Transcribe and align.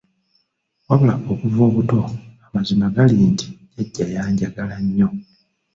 Wabula 0.87 1.13
okuva 1.31 1.61
obuto, 1.69 1.99
amazima 2.47 2.85
gali 2.95 3.17
nti 3.31 3.47
Jjajja 3.75 4.05
yanjagala 4.15 4.75
nnyo. 4.85 5.09